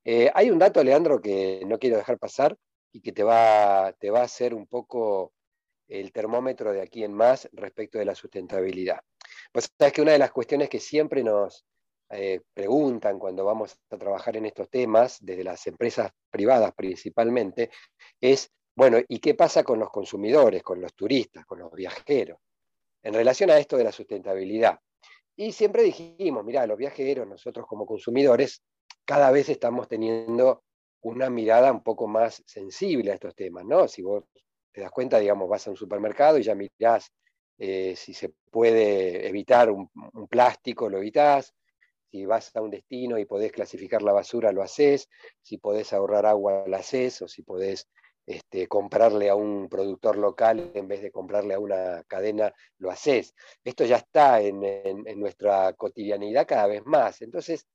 Eh, 0.03 0.31
hay 0.33 0.49
un 0.49 0.59
dato, 0.59 0.83
Leandro, 0.83 1.21
que 1.21 1.61
no 1.65 1.77
quiero 1.77 1.97
dejar 1.97 2.17
pasar 2.17 2.57
y 2.91 3.01
que 3.01 3.11
te 3.11 3.23
va, 3.23 3.93
te 3.99 4.09
va 4.09 4.21
a 4.21 4.23
hacer 4.23 4.53
un 4.53 4.65
poco 4.65 5.33
el 5.87 6.11
termómetro 6.11 6.71
de 6.71 6.81
aquí 6.81 7.03
en 7.03 7.13
más 7.13 7.49
respecto 7.51 7.97
de 7.97 8.05
la 8.05 8.15
sustentabilidad. 8.15 8.99
Pues 9.51 9.71
sabes 9.77 9.93
que 9.93 10.01
una 10.01 10.11
de 10.13 10.19
las 10.19 10.31
cuestiones 10.31 10.69
que 10.69 10.79
siempre 10.79 11.23
nos 11.23 11.65
eh, 12.11 12.41
preguntan 12.53 13.19
cuando 13.19 13.45
vamos 13.45 13.77
a 13.91 13.97
trabajar 13.97 14.35
en 14.35 14.45
estos 14.45 14.69
temas, 14.69 15.17
desde 15.21 15.43
las 15.43 15.65
empresas 15.67 16.11
privadas 16.31 16.73
principalmente, 16.75 17.69
es, 18.19 18.51
bueno, 18.79 18.97
¿y 19.09 19.19
qué 19.19 19.33
pasa 19.35 19.61
con 19.61 19.77
los 19.77 19.89
consumidores, 19.89 20.63
con 20.63 20.79
los 20.79 20.93
turistas, 20.93 21.45
con 21.45 21.59
los 21.59 21.69
viajeros? 21.73 22.39
En 23.03 23.13
relación 23.13 23.49
a 23.49 23.57
esto 23.57 23.75
de 23.75 23.83
la 23.83 23.91
sustentabilidad. 23.91 24.79
Y 25.35 25.51
siempre 25.51 25.83
dijimos, 25.83 26.45
mira, 26.45 26.65
los 26.65 26.77
viajeros, 26.77 27.27
nosotros 27.27 27.67
como 27.67 27.85
consumidores, 27.85 28.61
cada 29.03 29.31
vez 29.31 29.49
estamos 29.49 29.89
teniendo 29.89 30.63
una 31.01 31.29
mirada 31.29 31.73
un 31.73 31.83
poco 31.83 32.07
más 32.07 32.41
sensible 32.45 33.11
a 33.11 33.15
estos 33.15 33.35
temas, 33.35 33.65
¿no? 33.65 33.85
Si 33.89 34.01
vos 34.01 34.23
te 34.71 34.79
das 34.79 34.91
cuenta, 34.91 35.19
digamos, 35.19 35.49
vas 35.49 35.67
a 35.67 35.71
un 35.71 35.75
supermercado 35.75 36.37
y 36.37 36.43
ya 36.43 36.55
mirás 36.55 37.11
eh, 37.57 37.97
si 37.97 38.13
se 38.13 38.31
puede 38.49 39.27
evitar 39.27 39.69
un, 39.71 39.89
plástico, 40.29 40.87
lo 40.89 40.99
evitás, 40.99 41.53
si 42.09 42.25
vas 42.25 42.55
a 42.55 42.61
un 42.61 42.69
destino 42.69 43.17
y 43.17 43.25
podés 43.25 43.51
clasificar 43.51 44.01
la 44.03 44.13
basura, 44.13 44.53
lo 44.53 44.63
haces, 44.63 45.09
si 45.41 45.57
podés 45.57 45.91
ahorrar 45.91 46.25
agua, 46.25 46.63
lo 46.65 46.77
haces, 46.77 47.21
o 47.21 47.27
si 47.27 47.43
podés 47.43 47.89
este, 48.29 48.67
comprarle 48.67 49.27
a 49.27 49.33
un 49.33 49.67
productor 49.67 50.15
local 50.15 50.69
en 50.75 50.87
vez 50.87 51.01
de 51.01 51.11
comprarle 51.11 51.55
a 51.55 51.59
una 51.59 52.03
cadena, 52.03 52.53
lo 52.77 52.91
haces. 52.91 53.33
Esto 53.63 53.85
ya 53.85 53.95
está 53.95 54.39
en, 54.39 54.61
nuestra 55.19 55.73
cotidianidad 55.73 56.45
cada 56.45 56.67
vez 56.67 56.85
más. 56.85 57.23
Entonces, 57.23 57.65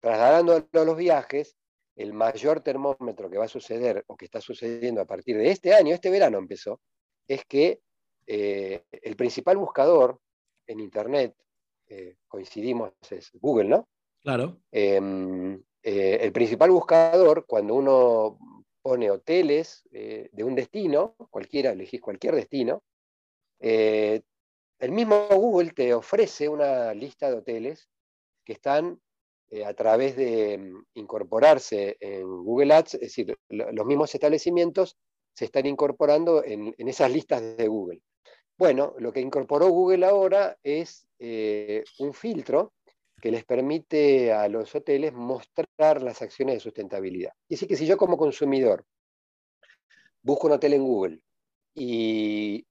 trasladando 0.00 0.66
a 0.72 0.84
los 0.84 0.96
viajes, 0.96 1.58
el 1.94 2.14
mayor 2.14 2.62
termómetro 2.62 3.28
que 3.28 3.36
va 3.36 3.44
a 3.44 3.48
suceder 3.48 4.02
o 4.06 4.16
que 4.16 4.24
está 4.24 4.40
sucediendo 4.40 5.02
a 5.02 5.04
partir 5.04 5.36
de 5.36 5.50
este 5.50 5.74
año, 5.74 5.92
este 5.92 6.08
verano 6.08 6.38
empezó, 6.38 6.80
es 7.28 7.44
que 7.44 7.82
eh, 8.26 8.84
el 8.90 9.14
principal 9.14 9.58
buscador 9.58 10.18
en 10.66 10.80
Internet, 10.80 11.34
eh, 11.86 12.16
coincidimos, 12.26 12.92
es 13.10 13.30
Google, 13.34 13.68
¿no? 13.68 13.88
Claro. 14.22 14.56
Em, 14.72 15.62
eh, 15.82 16.18
el 16.22 16.32
principal 16.32 16.70
buscador, 16.70 17.44
cuando 17.44 17.74
uno 17.74 18.57
pone 18.82 19.10
hoteles 19.10 19.82
de 19.90 20.44
un 20.44 20.54
destino, 20.54 21.14
cualquiera, 21.30 21.72
elegís 21.72 22.00
cualquier 22.00 22.34
destino, 22.34 22.82
el 23.60 24.22
mismo 24.92 25.26
Google 25.28 25.72
te 25.72 25.92
ofrece 25.92 26.48
una 26.48 26.94
lista 26.94 27.28
de 27.28 27.36
hoteles 27.36 27.88
que 28.44 28.52
están 28.52 29.00
a 29.64 29.74
través 29.74 30.16
de 30.16 30.58
mm, 30.58 30.84
incorporarse 30.94 31.96
en 32.00 32.22
Google 32.44 32.74
Ads, 32.74 32.94
es 32.94 33.00
decir, 33.00 33.36
los 33.48 33.86
mismos 33.86 34.14
establecimientos 34.14 34.96
se 35.34 35.46
están 35.46 35.66
incorporando 35.66 36.44
en, 36.44 36.74
esas 36.78 37.12
listas 37.12 37.56
de 37.56 37.68
Google. 37.68 38.02
Bueno, 38.58 38.94
lo 38.98 39.12
que 39.12 39.20
incorporó 39.20 39.68
Google 39.68 40.04
ahora 40.04 40.58
es 40.64 41.06
eh, 41.20 41.84
un 42.00 42.12
filtro 42.12 42.72
que 43.20 43.30
les 43.30 43.44
permite 43.44 44.32
a 44.32 44.48
los 44.48 44.74
hoteles 44.74 45.12
mostrar 45.12 46.02
las 46.02 46.22
acciones 46.22 46.56
de 46.56 46.60
sustentabilidad. 46.60 47.32
Y 47.48 47.54
así 47.54 47.66
que 47.66 47.76
si 47.76 47.86
yo 47.86 47.96
como 47.96 48.16
consumidor 48.16 48.84
busco 50.22 50.46
un 50.46 50.54
hotel 50.54 50.74
en 50.74 50.84
Google 50.84 51.20
y, 51.74 52.64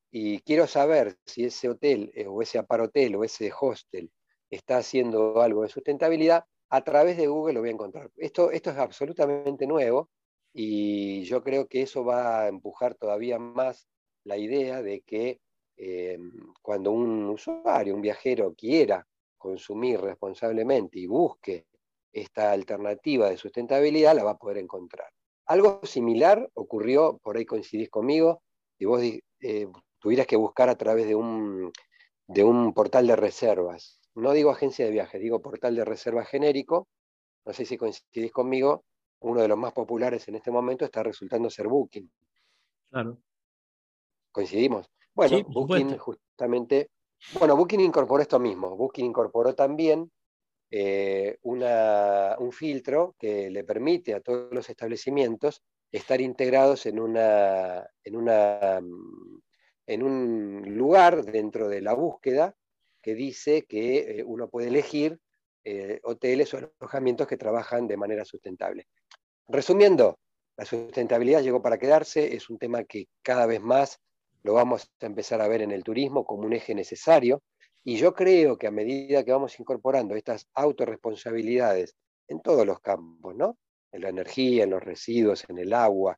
quiero 0.45 0.65
saber 0.65 1.17
si 1.25 1.45
ese 1.45 1.69
hotel 1.69 2.11
eh, 2.15 2.25
o 2.25 2.41
ese 2.41 2.57
aparotel 2.57 3.15
o 3.15 3.23
ese 3.23 3.51
hostel 3.59 4.09
está 4.49 4.77
haciendo 4.77 5.41
algo 5.41 5.63
de 5.63 5.69
sustentabilidad, 5.69 6.45
a 6.69 6.83
través 6.83 7.17
de 7.17 7.27
Google 7.27 7.53
lo 7.53 7.59
voy 7.59 7.69
a 7.69 7.73
encontrar. 7.73 8.09
Esto, 8.15 8.51
esto 8.51 8.71
es 8.71 8.77
absolutamente 8.77 9.67
nuevo 9.67 10.09
y 10.53 11.23
yo 11.25 11.43
creo 11.43 11.67
que 11.67 11.83
eso 11.83 12.03
va 12.03 12.43
a 12.43 12.47
empujar 12.47 12.95
todavía 12.95 13.37
más 13.37 13.87
la 14.23 14.37
idea 14.37 14.81
de 14.81 15.01
que 15.01 15.39
eh, 15.77 16.17
cuando 16.61 16.91
un 16.91 17.25
usuario, 17.29 17.93
un 17.93 18.01
viajero 18.01 18.55
quiera 18.55 19.05
consumir 19.47 20.01
responsablemente 20.01 20.99
y 20.99 21.07
busque 21.07 21.67
esta 22.11 22.51
alternativa 22.51 23.29
de 23.29 23.37
sustentabilidad, 23.37 24.13
la 24.13 24.25
va 24.25 24.31
a 24.31 24.37
poder 24.37 24.57
encontrar. 24.57 25.07
Algo 25.45 25.79
similar 25.83 26.49
ocurrió, 26.53 27.17
por 27.23 27.37
ahí 27.37 27.45
coincidís 27.45 27.89
conmigo, 27.89 28.41
si 28.77 28.83
vos 28.83 29.01
eh, 29.01 29.67
tuvieras 29.99 30.27
que 30.27 30.35
buscar 30.35 30.67
a 30.67 30.75
través 30.75 31.07
de 31.07 31.15
un, 31.15 31.71
de 32.27 32.43
un 32.43 32.73
portal 32.73 33.07
de 33.07 33.15
reservas. 33.15 34.01
No 34.15 34.33
digo 34.33 34.49
agencia 34.49 34.83
de 34.83 34.91
viajes, 34.91 35.21
digo 35.21 35.41
portal 35.41 35.75
de 35.75 35.85
reservas 35.85 36.27
genérico. 36.27 36.89
No 37.45 37.53
sé 37.53 37.63
si 37.63 37.77
coincidís 37.77 38.33
conmigo, 38.33 38.83
uno 39.21 39.41
de 39.41 39.47
los 39.47 39.57
más 39.57 39.71
populares 39.71 40.27
en 40.27 40.35
este 40.35 40.51
momento 40.51 40.83
está 40.83 41.03
resultando 41.03 41.49
ser 41.49 41.67
Booking. 41.69 42.11
Claro. 42.89 43.17
¿Coincidimos? 44.33 44.89
Bueno, 45.15 45.41
Booking 45.47 45.97
justamente, 45.97 46.89
bueno, 47.39 47.55
Booking 47.55 47.79
incorporó 47.79 48.21
esto 48.21 48.39
mismo. 48.39 48.75
Booking 48.75 49.05
incorporó 49.05 49.55
también 49.55 50.11
eh, 50.69 51.37
un 51.43 52.51
filtro 52.51 53.15
que 53.17 53.49
le 53.49 53.63
permite 53.63 54.13
a 54.13 54.21
todos 54.21 54.51
los 54.51 54.69
establecimientos 54.69 55.63
estar 55.91 56.19
integrados 56.19 56.85
en, 56.85 56.97
mm, 56.99 57.07
un 60.03 60.63
lugar 60.77 61.23
dentro 61.23 61.69
de 61.69 61.81
la 61.81 61.93
búsqueda 61.93 62.55
que 63.01 63.15
dice 63.15 63.65
que 63.65 64.19
eh, 64.19 64.23
uno 64.25 64.49
puede 64.49 64.67
elegir 64.67 65.19
eh, 65.63 65.99
hoteles 66.03 66.53
o 66.53 66.57
alojamientos 66.57 67.27
que 67.27 67.37
trabajan 67.37 67.87
de 67.87 67.97
manera 67.97 68.25
sustentable. 68.25 68.87
Resumiendo, 69.47 70.19
la 70.57 70.65
sustentabilidad 70.65 71.41
llegó 71.41 71.61
para 71.61 71.77
quedarse, 71.77 72.35
es 72.35 72.49
un 72.49 72.57
tema 72.57 72.83
que 72.83 73.07
cada 73.21 73.45
vez 73.45 73.61
más 73.61 73.99
lo 74.47 74.53
vamos 74.53 74.89
a 75.01 75.05
empezar 75.05 75.41
a 75.41 75.47
ver 75.49 75.61
en 75.61 75.71
el 75.71 75.83
turismo 75.83 76.25
como 76.25 76.43
un 76.43 76.53
eje 76.53 76.73
necesario. 76.73 77.43
Y 77.83 77.97
yo 77.97 78.13
creo 78.13 78.57
que 78.57 78.67
a 78.67 78.71
medida 78.71 79.25
que 79.25 79.33
vamos 79.33 79.59
incorporando 79.59 80.15
estas 80.15 80.47
autorresponsabilidades 80.53 81.95
en 82.29 82.41
todos 82.41 82.65
los 82.65 82.79
campos, 82.79 83.35
¿no? 83.35 83.57
En 83.91 84.03
la 84.03 84.09
energía, 84.09 84.63
en 84.63 84.69
los 84.69 84.81
residuos, 84.81 85.43
en 85.49 85.57
el 85.57 85.73
agua, 85.73 86.17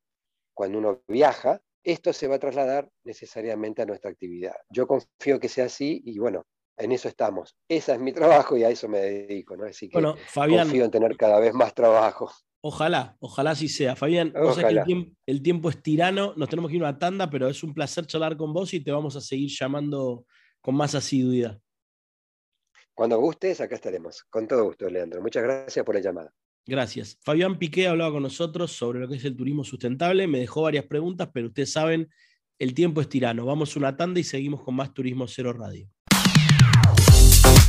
cuando 0.54 0.78
uno 0.78 1.02
viaja, 1.08 1.60
esto 1.84 2.14
se 2.14 2.28
va 2.28 2.36
a 2.36 2.40
trasladar 2.40 2.88
necesariamente 3.04 3.82
a 3.82 3.88
nuestra 3.88 4.12
actividad. 4.12 4.56
Yo 4.70 4.86
confío 4.86 5.40
que 5.40 5.50
sea 5.50 5.66
así 5.66 6.00
y 6.06 6.20
bueno, 6.20 6.44
en 6.80 6.92
eso 6.94 7.08
estamos. 7.08 7.56
Ese 7.68 7.94
es 7.94 8.00
mi 8.00 8.14
trabajo 8.14 8.58
y 8.58 8.64
a 8.64 8.70
eso 8.70 8.88
me 8.88 9.00
dedico, 9.00 9.56
¿no? 9.56 9.66
Así 9.66 9.90
que 9.90 10.02
confío 10.02 10.86
en 10.86 10.92
tener 10.92 11.16
cada 11.18 11.40
vez 11.40 11.54
más 11.54 11.74
trabajo. 11.74 12.32
Ojalá, 12.62 13.16
ojalá 13.20 13.52
así 13.52 13.70
sea. 13.70 13.96
Fabián, 13.96 14.34
el, 15.26 15.42
tiempo, 15.42 15.70
es 15.70 15.82
tirano, 15.82 16.34
nos 16.36 16.50
tenemos 16.50 16.70
que 16.70 16.78
ir 16.78 16.84
a 16.84 16.90
una 16.90 17.00
tanda, 17.00 17.30
pero 17.30 17.48
es 17.48 17.64
un 17.64 17.74
placer 17.74 18.06
charlar 18.06 18.36
con 18.36 18.54
vos 18.54 18.74
y 18.74 18.82
te 18.82 18.92
vamos 18.92 19.16
a 19.16 19.22
seguir 19.22 19.50
llamando 19.50 20.26
con 20.62 20.76
más 20.76 20.96
asiduidad. 20.96 21.60
Cuando 22.94 23.18
gustes, 23.18 23.62
acá 23.62 23.76
estaremos. 23.76 24.24
Con 24.30 24.48
todo 24.48 24.66
gusto, 24.66 24.90
Leandro. 24.90 25.22
Muchas 25.22 25.44
gracias 25.44 25.86
por 25.86 25.96
la 25.96 26.02
llamada. 26.02 26.34
Gracias. 26.66 27.18
Fabián 27.22 27.58
Piqué 27.58 27.88
hablaba 27.88 28.12
con 28.12 28.24
nosotros 28.24 28.74
sobre 28.74 29.00
lo 29.00 29.08
que 29.08 29.16
es 29.16 29.26
el 29.26 29.38
turismo 29.38 29.64
sustentable. 29.64 30.28
Me 30.28 30.40
dejó 30.40 30.64
varias 30.64 30.86
preguntas, 30.86 31.30
pero 31.34 31.48
ustedes 31.48 31.72
saben, 31.72 32.10
el 32.60 32.74
tiempo 32.74 33.00
es 33.00 33.08
tirano. 33.08 33.46
Vamos 33.46 33.74
a 33.76 33.80
una 33.80 33.96
tanda 33.96 34.20
y 34.20 34.24
seguimos 34.26 34.62
con 34.62 34.76
más 34.76 34.94
Turismo 34.94 35.28
Cero 35.28 35.54
Radio. 35.54 35.90